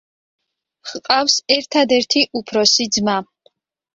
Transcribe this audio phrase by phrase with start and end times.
[0.91, 3.19] ჰყავს ერთადერთი უფროსი ძმა.